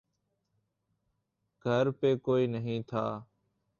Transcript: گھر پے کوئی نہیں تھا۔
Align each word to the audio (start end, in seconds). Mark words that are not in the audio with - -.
گھر 1.65 1.85
پے 1.91 2.15
کوئی 2.17 2.47
نہیں 2.47 2.81
تھا۔ 2.87 3.05